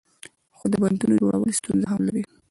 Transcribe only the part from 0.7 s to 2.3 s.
د بندونو جوړول ستونزې هم لري.